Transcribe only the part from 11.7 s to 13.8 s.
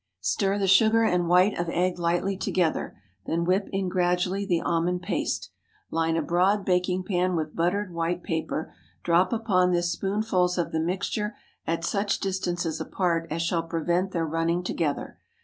such distances apart as shall